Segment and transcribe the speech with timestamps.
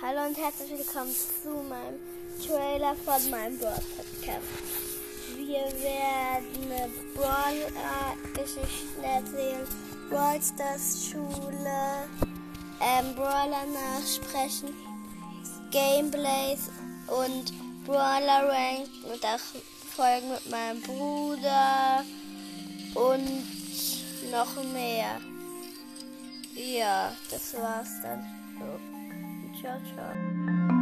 [0.00, 1.12] Hallo und herzlich willkommen
[1.42, 1.98] zu meinem
[2.46, 4.46] Trailer von meinem Brawl Podcast.
[5.36, 9.66] Wir werden Brawler-Geschichten erzählen,
[10.08, 12.08] Brawl Stars Schule,
[12.80, 14.72] ähm, Brawler nachsprechen,
[15.72, 16.70] Gameplays
[17.08, 17.52] und
[17.84, 19.40] Brawler Rank und auch
[19.96, 22.04] Folgen mit meinem Bruder
[22.94, 25.20] und noch mehr.
[26.54, 28.24] Ja, das war's dann.
[28.60, 29.07] So.
[29.60, 30.77] 小丑。